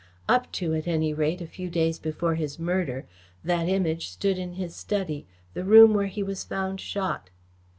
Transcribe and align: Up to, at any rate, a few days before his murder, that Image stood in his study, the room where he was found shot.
Up 0.27 0.51
to, 0.53 0.73
at 0.73 0.87
any 0.87 1.13
rate, 1.13 1.41
a 1.41 1.45
few 1.45 1.69
days 1.69 1.99
before 1.99 2.33
his 2.33 2.57
murder, 2.57 3.05
that 3.43 3.69
Image 3.69 4.07
stood 4.07 4.39
in 4.39 4.53
his 4.53 4.75
study, 4.75 5.27
the 5.53 5.63
room 5.63 5.93
where 5.93 6.07
he 6.07 6.23
was 6.23 6.43
found 6.43 6.79
shot. 6.81 7.29